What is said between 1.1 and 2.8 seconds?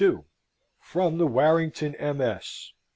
the Warrington MS.)